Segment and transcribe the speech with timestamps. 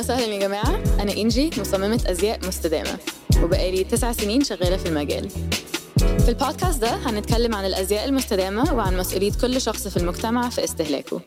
[0.00, 0.76] وسهلا يا جماعة.
[1.02, 2.98] أنا إنجي مصممة أزياء مستدامة
[3.42, 5.30] وبقالي تسع سنين شغالة في المجال.
[5.98, 11.20] في البودكاست ده هنتكلم عن الأزياء المستدامة وعن مسؤولية كل شخص في المجتمع في استهلاكه.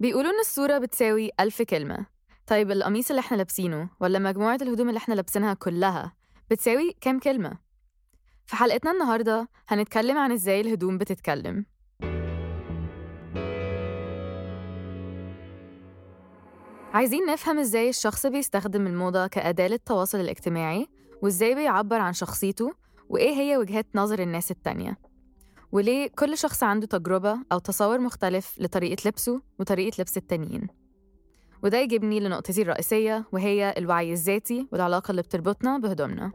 [0.00, 2.06] بيقولوا إن الصورة بتساوي ألف كلمة.
[2.46, 6.12] طيب القميص اللي إحنا لابسينه ولا مجموعة الهدوم اللي إحنا لابسينها كلها
[6.50, 7.58] بتساوي كام كلمة؟
[8.46, 11.66] في حلقتنا النهاردة هنتكلم عن إزاي الهدوم بتتكلم.
[16.94, 20.86] عايزين نفهم إزاي الشخص بيستخدم الموضة كأداة للتواصل الاجتماعي
[21.22, 22.72] وإزاي بيعبر عن شخصيته
[23.08, 24.98] وإيه هي وجهات نظر الناس التانية.
[25.72, 30.68] وليه كل شخص عنده تجربة أو تصور مختلف لطريقة لبسه وطريقة لبس التانيين.
[31.62, 36.32] وده يجيبني لنقطتي الرئيسية وهي الوعي الذاتي والعلاقة اللي بتربطنا بهدومنا.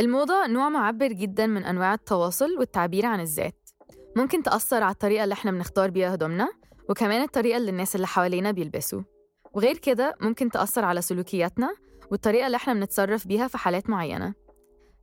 [0.00, 3.70] الموضة نوع معبر جدا من أنواع التواصل والتعبير عن الذات.
[4.16, 6.48] ممكن تأثر على الطريقة اللي إحنا بنختار بيها هدومنا
[6.88, 9.15] وكمان الطريقة اللي الناس اللي حوالينا بيلبسوا.
[9.56, 11.74] وغير كده ممكن تأثر على سلوكياتنا
[12.10, 14.34] والطريقة اللي إحنا بنتصرف بيها في حالات معينة.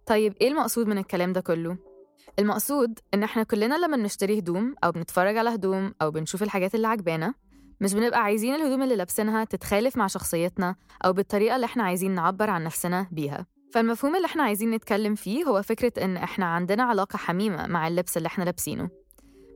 [0.06, 1.78] طيب إيه المقصود من الكلام ده كله؟
[2.40, 6.88] المقصود إن إحنا كلنا لما بنشتري هدوم أو بنتفرج على هدوم أو بنشوف الحاجات اللي
[6.88, 7.34] عجبانا
[7.82, 12.50] مش بنبقى عايزين الهدوم اللي لابسينها تتخالف مع شخصيتنا أو بالطريقة اللي إحنا عايزين نعبر
[12.50, 13.46] عن نفسنا بيها.
[13.74, 18.18] فالمفهوم اللي إحنا عايزين نتكلم فيه هو فكرة إن إحنا عندنا علاقة حميمة مع اللبس
[18.18, 18.90] اللي إحنا لابسينه.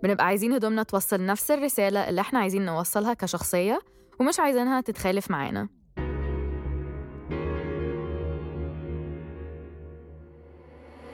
[0.03, 3.79] بنبقى عايزين هدومنا توصل نفس الرسالة اللي إحنا عايزين نوصلها كشخصية
[4.19, 5.69] ومش عايزينها تتخالف معانا.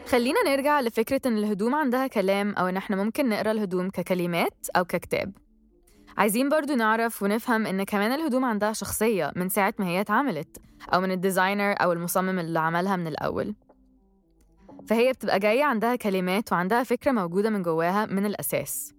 [0.08, 4.86] خلينا نرجع لفكرة إن الهدوم عندها كلام أو إن إحنا ممكن نقرأ الهدوم ككلمات أو
[4.86, 5.34] ككتاب.
[6.18, 10.58] عايزين برضو نعرف ونفهم إن كمان الهدوم عندها شخصية من ساعة ما هي اتعملت
[10.94, 13.56] أو من الديزاينر أو المصمم اللي عملها من الأول.
[14.88, 18.94] فهي بتبقى جاية عندها كلمات وعندها فكرة موجودة من جواها من الأساس.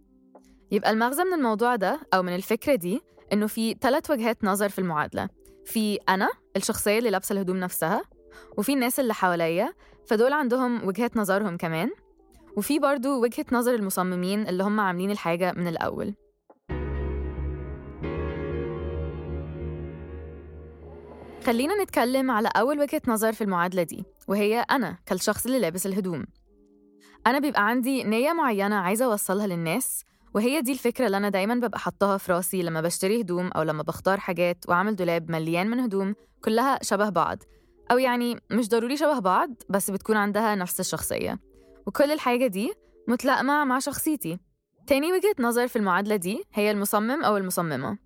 [0.71, 3.01] يبقى المغزى من الموضوع ده أو من الفكرة دي
[3.33, 5.29] إنه في ثلاث وجهات نظر في المعادلة.
[5.65, 8.03] في أنا الشخصية اللي لابسة الهدوم نفسها
[8.59, 9.75] وفي الناس اللي حواليا
[10.07, 11.91] فدول عندهم وجهات نظرهم كمان.
[12.57, 16.15] وفي برضو وجهة نظر المصممين اللي هم عاملين الحاجة من الأول.
[21.47, 26.25] خلينا نتكلم على أول وجهة نظر في المعادلة دي وهي أنا كالشخص اللي لابس الهدوم.
[27.27, 30.05] أنا بيبقى عندي نية معينة عايزة أوصلها للناس
[30.35, 33.83] وهي دي الفكرة اللي أنا دايما ببقى حطاها في راسي لما بشتري هدوم أو لما
[33.83, 36.15] بختار حاجات وأعمل دولاب مليان من هدوم
[36.45, 37.39] كلها شبه بعض.
[37.91, 41.39] أو يعني مش ضروري شبه بعض بس بتكون عندها نفس الشخصية.
[41.87, 42.73] وكل الحاجة دي
[43.09, 44.39] متلائمة مع شخصيتي.
[44.87, 47.99] تاني وجهة نظر في المعادلة دي هي المصمم أو المصممة.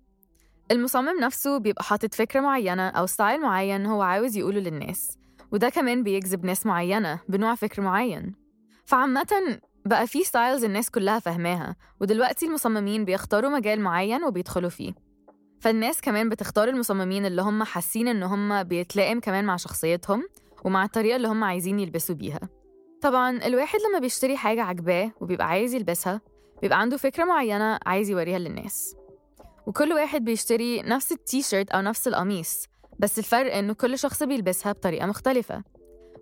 [0.71, 5.17] المصمم نفسه بيبقى حاطط فكرة معينة أو style معين هو عاوز يقوله للناس.
[5.51, 8.35] وده كمان بيجذب ناس معينة بنوع فكر معين.
[8.85, 14.93] فعامة بقى في styles الناس كلها فاهماها ودلوقتي المصممين بيختاروا مجال معين وبيدخلوا فيه.
[15.61, 20.27] فالناس كمان بتختار المصممين اللي هم حاسين إن هم بيتلائم كمان مع شخصيتهم
[20.65, 22.39] ومع الطريقة اللي هم عايزين يلبسوا بيها.
[23.01, 26.21] طبعا الواحد لما بيشتري حاجة عجباه وبيبقى عايز يلبسها
[26.61, 28.95] بيبقى عنده فكرة معينة عايز يوريها للناس.
[29.67, 32.65] وكل واحد بيشتري نفس التيشيرت أو نفس القميص
[32.99, 35.63] بس الفرق إنه كل شخص بيلبسها بطريقة مختلفة.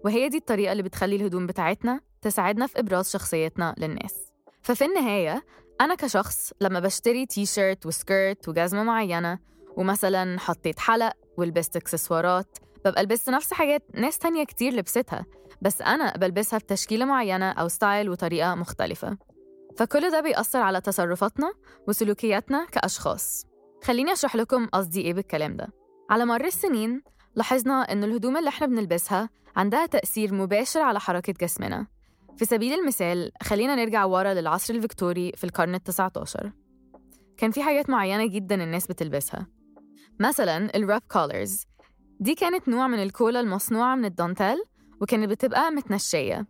[0.06, 4.16] وهي دي الطريقة اللي بتخلي الهدوم بتاعتنا تساعدنا في إبراز شخصيتنا للناس.
[4.62, 5.46] ففي النهاية
[5.82, 9.40] أنا كشخص لما بشتري تيشيرت وسكيرت وجزمة معينة
[9.76, 15.26] ومثلا حطيت حلق ولبست إكسسوارات ببقى لبست نفس حاجات ناس تانية كتير لبستها
[15.62, 19.18] بس أنا بلبسها بتشكيلة معينة أو style وطريقة مختلفة.
[19.78, 21.54] فكل ده بيأثر على تصرفاتنا
[21.88, 23.46] وسلوكياتنا كأشخاص.
[23.84, 25.68] خليني أشرح لكم قصدي إيه بالكلام ده.
[26.10, 27.02] على مر السنين
[27.36, 31.88] لاحظنا إن الهدوم اللي إحنا بنلبسها عندها تأثير مباشر على حركة جسمنا.
[32.38, 36.52] في سبيل المثال خلينا نرجع ورا للعصر الفيكتوري في القرن التسعة عشر
[37.38, 39.48] كان في حاجات معينة جدا الناس بتلبسها.
[40.20, 41.66] مثلا ال ruff collars
[42.20, 44.58] دي كانت نوع من الكولا المصنوعة من الدانتال
[45.02, 46.48] وكانت بتبقى متنشية.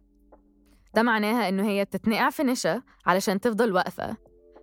[0.95, 4.17] ده معناها إنه هي بتتنقع في نشا علشان تفضل واقفة.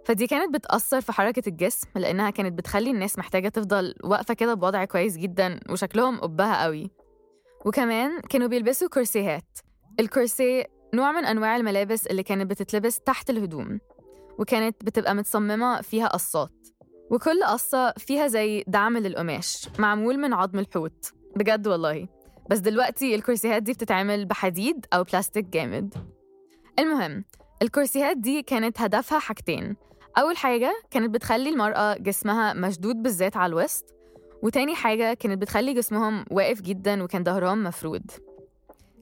[0.05, 4.85] فدي كانت بتأثر في حركة الجسم لأنها كانت بتخلي الناس محتاجة تفضل واقفة كده بوضع
[4.85, 6.91] كويس جدا وشكلهم قبها قوي.
[7.67, 9.59] وكمان كانوا بيلبسوا كرسيهات.
[10.01, 10.65] الكرسي
[10.95, 13.81] نوع من أنواع الملابس اللي كانت بتتلبس تحت الهدوم
[14.39, 16.69] وكانت بتبقى متصممة فيها قصات
[17.11, 21.13] وكل قصة فيها زي دعم للقماش معمول من عظم الحوت.
[21.37, 22.09] بجد والله.
[22.51, 25.95] بس دلوقتي الكرسيهات دي بتتعمل بحديد أو بلاستيك جامد.
[26.79, 27.25] المهم
[27.63, 29.77] الكرسيهات دي كانت هدفها حاجتين.
[30.19, 33.85] أول حاجة كانت بتخلي المرأة جسمها مشدود بالذات على الوسط
[34.43, 38.11] وتاني حاجة كانت بتخلي جسمهم واقف جدا وكان ظهرهم مفرود.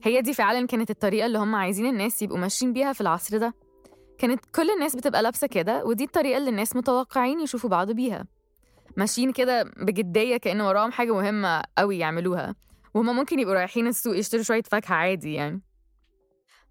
[0.05, 3.53] هي دي فعلا كانت الطريقة اللي هم عايزين الناس يبقوا ماشيين بيها في العصر ده.
[4.17, 8.25] كانت كل الناس بتبقى لابسة كده ودي الطريقة اللي الناس متوقعين يشوفوا بعض بيها.
[8.97, 12.55] ماشيين كده بجدية كأن وراهم حاجة مهمة قوي يعملوها
[12.93, 15.61] وهما ممكن يبقوا رايحين السوق يشتروا شوية فاكهة عادي يعني.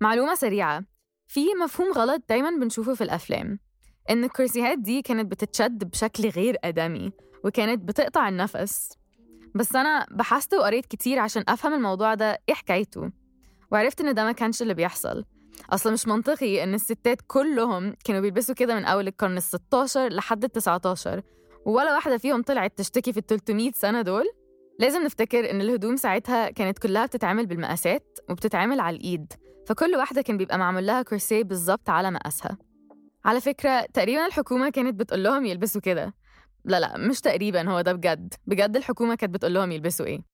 [0.00, 0.84] معلومة سريعة
[1.26, 3.58] في مفهوم غلط دايما بنشوفه في الأفلام
[4.10, 7.12] إن الكرسيهات دي كانت بتتشد بشكل غير آدمي
[7.44, 8.92] وكانت بتقطع النفس.
[9.54, 13.21] بس أنا بحثت وقريت كتير عشان أفهم الموضوع ده إيه حكايته؟
[13.72, 15.24] وعرفت إن ده ما كانش اللي بيحصل.
[15.70, 20.44] أصلا مش منطقي إن الستات كلهم كانوا بيلبسوا كده من أول القرن ال 16 لحد
[20.44, 21.22] ال 19
[21.66, 24.24] ولا واحدة فيهم طلعت تشتكي في ال 300 سنة دول.
[24.78, 29.32] لازم نفتكر إن الهدوم ساعتها كانت كلها بتتعمل بالمقاسات وبتتعمل على الإيد
[29.66, 32.58] فكل واحدة كان بيبقى معمول لها كرسي بالظبط على مقاسها.
[33.24, 36.14] على فكرة تقريبا الحكومة كانت بتقول لهم يلبسوا كده.
[36.64, 38.34] لا لا مش تقريبا هو ده بجد.
[38.46, 40.31] بجد الحكومة كانت بتقول لهم يلبسوا إيه؟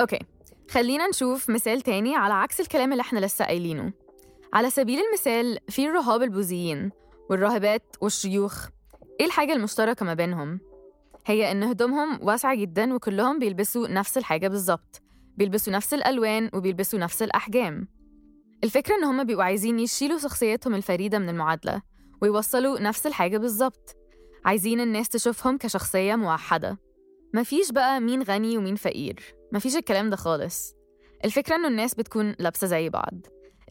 [0.00, 0.18] أوكي.
[0.70, 3.92] خلينا نشوف مثال تاني على عكس الكلام اللي إحنا لسه قايلينه.
[4.52, 6.90] على سبيل المثال في الرهاب البوذيين
[7.30, 8.68] والراهبات والشيوخ.
[9.20, 10.60] إيه الحاجة المشتركة ما بينهم؟
[11.26, 15.02] هي إن هدومهم واسعة جدا وكلهم بيلبسوا نفس الحاجة بالظبط.
[15.36, 17.88] بيلبسوا نفس الألوان وبيلبسوا نفس الأحجام.
[18.64, 21.82] الفكرة إن هما بيبقوا عايزين يشيلوا شخصيتهم الفريدة من المعادلة
[22.22, 23.96] ويوصلوا نفس الحاجة بالظبط.
[24.44, 26.78] عايزين الناس تشوفهم كشخصية موحدة.
[27.34, 29.34] مفيش بقى مين غني ومين فقير.
[29.52, 30.74] مفيش الكلام ده خالص.
[31.24, 33.14] الفكرة إنه الناس بتكون لابسة زي بعض.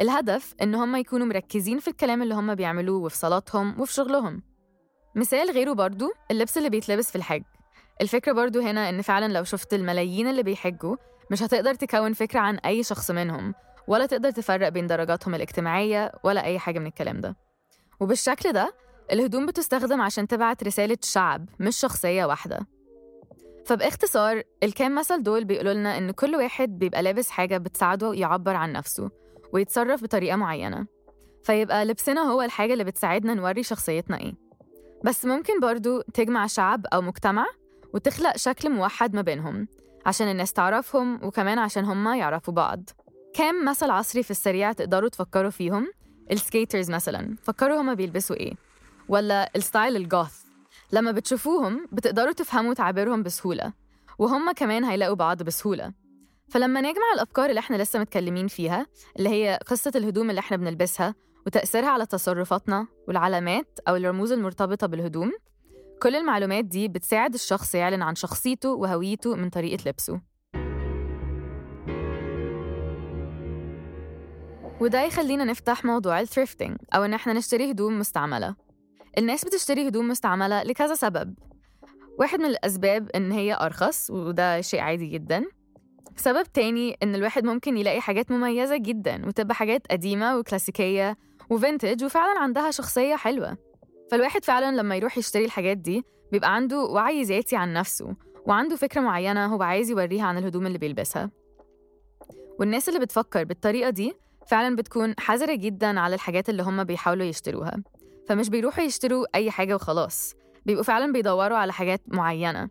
[0.01, 4.44] الهدف إن هم يكونوا مركزين في الكلام اللي هم بيعملوه وفي صلاتهم وفي شغلهم.
[5.16, 7.44] مثال غيره برضو اللبس اللي بيتلبس في الحج.
[8.01, 10.95] الفكرة برضو هنا إن فعلا لو شفت الملايين اللي بيحجوا
[11.31, 13.54] مش هتقدر تكون فكرة عن أي شخص منهم
[13.88, 17.36] ولا تقدر تفرق بين درجاتهم الاجتماعية ولا أي حاجة من الكلام ده.
[18.00, 18.74] وبالشكل ده
[19.12, 22.68] الهدوم بتستخدم عشان تبعت رسالة شعب مش شخصية واحدة.
[23.65, 28.71] فباختصار الكام مثل دول بيقولوا لنا إن كل واحد بيبقى لابس حاجة بتساعده يعبر عن
[28.71, 29.09] نفسه
[29.53, 30.85] ويتصرف بطريقة معينة.
[31.43, 34.33] فيبقى لبسنا هو الحاجة اللي بتساعدنا نوري شخصيتنا إيه.
[35.03, 37.45] بس ممكن برضو تجمع شعب أو مجتمع
[37.93, 39.67] وتخلق شكل موحد ما بينهم
[40.05, 42.89] عشان الناس تعرفهم وكمان عشان هما يعرفوا بعض.
[43.33, 45.87] كام مثل عصري في السريع تقدروا تفكروا فيهم؟
[46.31, 48.53] ال skaters مثلا فكروا هما بيلبسوا إيه؟
[49.09, 50.41] ولا ال style ال goth
[50.91, 53.73] لما بتشوفوهم بتقدروا تفهموا تعابيرهم بسهولة
[54.19, 55.93] وهم كمان هيلاقوا بعض بسهولة.
[56.49, 58.85] فلما نجمع الأفكار اللي إحنا لسه متكلمين فيها
[59.19, 61.15] اللي هي قصة الهدوم اللي إحنا بنلبسها
[61.45, 65.31] وتأثيرها على تصرفاتنا والعلامات أو الرموز المرتبطة بالهدوم
[66.01, 70.21] كل المعلومات دي بتساعد الشخص يعلن عن شخصيته وهويته من طريقة لبسه.
[74.81, 78.55] وده يخلينا نفتح موضوع الثريفتنج أو إن إحنا نشتري هدوم مستعملة.
[79.17, 81.33] الناس بتشتري هدوم مستعملة لكذا سبب.
[82.19, 85.45] واحد من الأسباب إن هي أرخص وده شيء عادي جدا.
[86.15, 91.17] سبب تاني إن الواحد ممكن يلاقي حاجات مميزة جدا وتبقى حاجات قديمة وكلاسيكية
[91.49, 93.57] وفينتج وفعلا عندها شخصية حلوة.
[94.11, 98.15] فالواحد فعلا لما يروح يشتري الحاجات دي بيبقى عنده وعي ذاتي عن نفسه
[98.45, 101.31] وعنده فكرة معينة هو عايز يوريها عن الهدوم اللي بيلبسها.
[102.59, 104.13] والناس اللي بتفكر بالطريقة دي
[104.47, 107.83] فعلا بتكون حذرة جدا على الحاجات اللي هم بيحاولوا يشتروها.
[108.31, 110.36] فمش بيروحوا يشتروا أي حاجة وخلاص.
[110.66, 112.69] بيبقوا فعلا بيدوروا على حاجات معينة.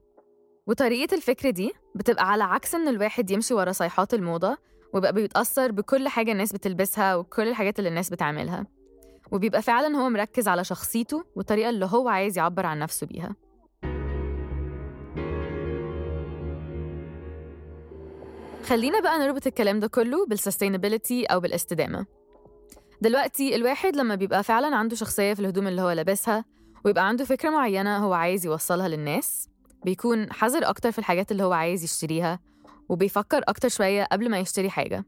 [0.67, 4.57] وطريقة الفكر دي بتبقى على عكس إن الواحد يمشي ورا صيحات الموضة
[4.95, 8.67] ويبقى بيتأثر بكل حاجة الناس بتلبسها وكل الحاجات اللي الناس بتعملها.
[9.33, 13.37] وبيبقى فعلا هو مركز على شخصيته والطريقة اللي هو عايز يعبر عن نفسه بيها.
[18.65, 22.20] خلينا بقى نربط الكلام ده كله بال sustainability أو بالاستدامة.
[23.01, 26.45] دلوقتي الواحد لما بيبقى فعلا عنده شخصية في الهدوم اللي هو لابسها
[26.85, 29.49] ويبقى عنده فكرة معينة هو عايز يوصلها للناس
[29.85, 32.41] بيكون حذر أكتر في الحاجات اللي هو عايز يشتريها
[32.89, 35.05] وبيفكر أكتر شوية قبل ما يشتري حاجة.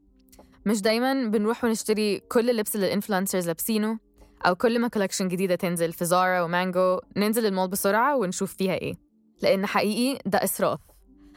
[0.67, 3.99] مش دايما بنروح ونشتري كل اللبس اللي ال influencers لابسينه
[4.47, 8.95] أو كل ما collection جديدة تنزل في زارا ومانجو ننزل المول بسرعة ونشوف فيها إيه.
[9.43, 10.81] لأن حقيقي ده إسراف.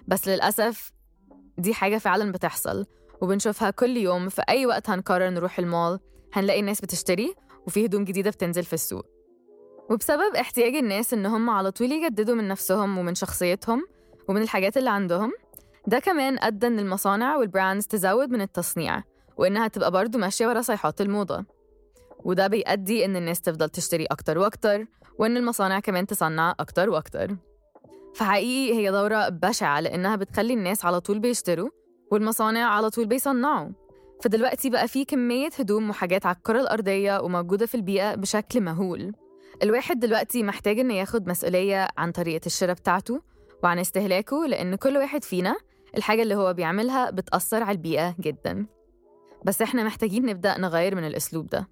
[0.07, 0.91] بس للأسف
[1.57, 2.85] دي حاجة فعلا بتحصل
[3.21, 5.99] وبنشوفها كل يوم في أي وقت هنقرر نروح المول
[6.33, 7.35] هنلاقي الناس بتشتري
[7.67, 9.05] وفي هدوم جديدة بتنزل في السوق.
[9.89, 13.85] وبسبب احتياج الناس إن هم على طول يجددوا من نفسهم ومن شخصيتهم
[14.27, 15.31] ومن الحاجات اللي عندهم
[15.87, 19.03] ده كمان أدى إن المصانع والبراندز تزود من التصنيع
[19.37, 21.45] وإنها تبقى برضو ماشية ورا صيحات الموضة.
[22.23, 24.85] وده بيؤدي إن الناس تفضل تشتري أكتر وأكتر
[25.19, 27.35] وإن المصانع كمان تصنع أكتر وأكتر.
[28.15, 31.69] فحقيقي هي دورة بشعة لأنها بتخلي الناس على طول بيشتروا
[32.11, 33.69] والمصانع على طول بيصنعوا.
[34.23, 39.13] فدلوقتي بقى في كمية هدوم وحاجات على الكرة الأرضية وموجودة في البيئة بشكل مهول.
[39.63, 43.21] الواحد دلوقتي محتاج إنه ياخد مسؤولية عن طريقة الشراء بتاعته
[43.63, 45.55] وعن استهلاكه لأن كل واحد فينا
[45.97, 48.65] الحاجة اللي هو بيعملها بتأثر على البيئة جدا.
[49.45, 51.67] بس إحنا محتاجين نبدأ نغير من الأسلوب ده.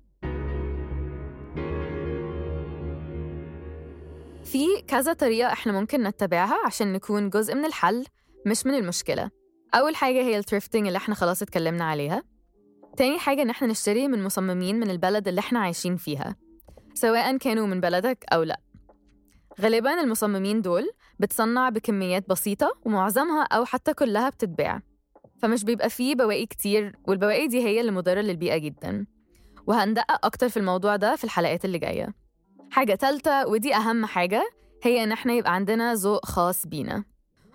[4.44, 8.06] في كذا طريقة إحنا ممكن نتبعها عشان نكون جزء من الحل
[8.46, 9.30] مش من المشكلة.
[9.76, 12.24] أول حاجة هي التريفتنج اللي إحنا خلاص اتكلمنا عليها.
[12.98, 16.36] تاني حاجة إن إحنا نشتري من مصممين من البلد اللي إحنا عايشين فيها
[16.94, 18.60] سواء كانوا من بلدك أو لأ.
[19.62, 24.82] غالبا المصممين دول بتصنع بكميات بسيطة ومعظمها أو حتى كلها بتتباع.
[25.38, 29.06] فمش بيبقى فيه بواقي كتير والبواقي دي هي اللي مضرة للبيئة جدا.
[29.68, 32.14] وهندقق أكتر في الموضوع ده في الحلقات اللي جاية.
[32.72, 34.44] حاجة تالتة ودي أهم حاجة
[34.84, 37.04] هي إن إحنا يبقى عندنا ذوق خاص بينا.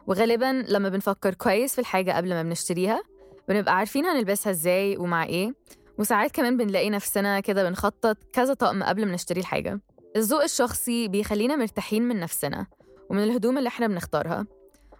[0.06, 3.02] وغالبا لما بنفكر كويس في الحاجة قبل ما بنشتريها
[3.48, 5.54] بنبقى عارفين هنلبسها إزاي ومع إيه
[5.98, 9.80] وساعات كمان بنلاقي نفسنا كده بنخطط كذا طقم قبل ما نشتري الحاجة.
[10.16, 12.66] الذوق الشخصي بيخلينا مرتاحين من نفسنا
[13.10, 14.46] ومن الهدوم اللي إحنا بنختارها.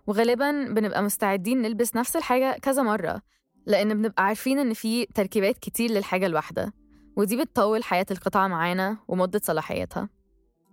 [0.07, 3.23] وغالبا بنبقى مستعدين نلبس نفس الحاجة كذا مرة
[3.67, 6.73] لأن بنبقى عارفين إن في تركيبات كتير للحاجة الواحدة
[7.17, 10.09] ودي بتطول حياة القطعة معانا ومدة صلاحيتها.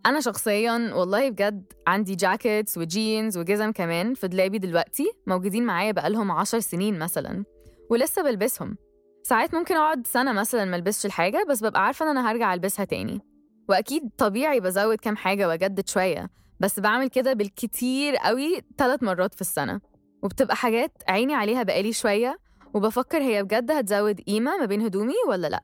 [0.06, 6.32] أنا شخصياً والله بجد عندي جاكيتس وجينز وجزم كمان في دولابي دلوقتي موجودين معايا بقالهم
[6.32, 7.44] عشر سنين مثلاً.
[7.90, 8.78] ولسه بلبسهم.
[9.24, 13.22] ساعات ممكن أقعد سنة مثلاً ملبسش الحاجة بس ببقى عارفة إن أنا هرجع ألبسها تاني.
[13.70, 19.42] وأكيد طبيعي بزود كام حاجة وأجدد شوية بس بعمل كده بالكتير قوي ثلاث مرات في
[19.42, 19.82] السنة.
[20.24, 22.40] وبتبقى حاجات عيني عليها بقالي شوية
[22.74, 25.64] وبفكر هي بجد هتزود قيمة ما بين هدومي ولا لأ.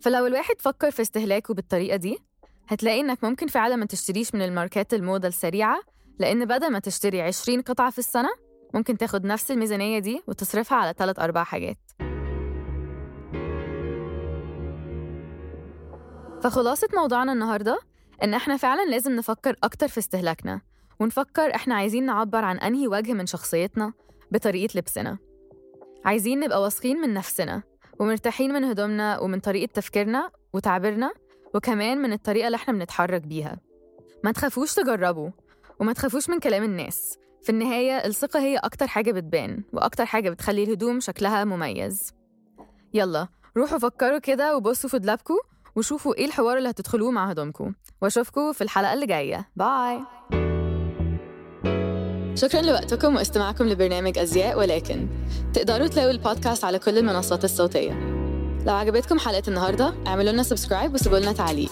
[0.00, 2.18] فلو الواحد فكر في استهلاكه بالطريقة دي
[2.68, 5.80] هتلاقي إنك ممكن فعلا ما تشتريش من الماركات الموضة السريعة
[6.18, 8.28] لأن بدل ما تشتري 20 قطعة في السنة
[8.76, 11.78] ممكن تاخد نفس الميزانية دي وتصرفها على ثلاث أربع حاجات.
[16.42, 17.78] فخلاصة موضوعنا النهاردة
[18.22, 20.60] إن إحنا فعلا لازم نفكر أكتر في استهلاكنا
[21.00, 23.92] ونفكر إحنا عايزين نعبر عن أنهي وجه من شخصيتنا
[24.30, 25.18] بطريقة لبسنا.
[26.04, 27.62] عايزين نبقى واثقين من نفسنا
[28.00, 31.10] ومرتاحين من هدومنا ومن طريقة تفكيرنا وتعبيرنا
[31.54, 33.58] وكمان من الطريقة اللي إحنا بنتحرك بيها.
[34.24, 35.30] ما تخافوش تجربوا
[35.80, 37.18] وما تخافوش من كلام الناس.
[37.46, 42.12] في النهاية الثقة هي أكتر حاجة بتبان وأكتر حاجة بتخلي الهدوم شكلها مميز.
[42.94, 45.34] يلا روحوا فكروا كده وبصوا في دولابكم
[45.76, 47.72] وشوفوا إيه الحوار اللي هتدخلوه مع هدومكم
[48.02, 49.48] وأشوفكم في الحلقة اللي جاية.
[49.56, 50.00] bye
[52.34, 55.08] شكرا لوقتكم واستماعكم لبرنامج أزياء ولكن.
[55.54, 57.92] تقدروا تلاقوا البودكاست على كل المنصات الصوتية.
[58.66, 61.70] لو عجبتكم حلقة النهاردة اعملوا لنا subscribe وسيبوا لنا تعليق.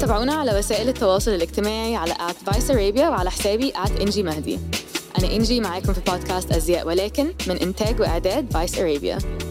[0.00, 4.58] تابعونا على وسائل التواصل الاجتماعي على at Vice Arabia وعلى حسابي at مهدي
[5.18, 9.45] أنا إنجي معاكم في بودكاست أزياء ولكن من إنتاج وإعداد Vice Arabia.